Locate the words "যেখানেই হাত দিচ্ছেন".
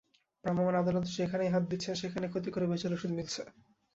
1.15-1.93